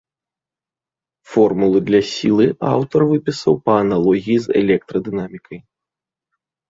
[1.33, 5.59] Формулу для сілы аўтар выпісаў па аналогіі з электрадынамікай.